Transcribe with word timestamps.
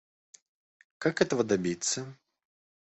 Как 0.97 1.21
этого 1.21 1.43
добиться? 1.43 2.17